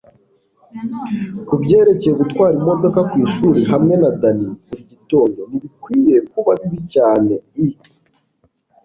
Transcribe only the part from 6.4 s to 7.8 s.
bibi cyane, i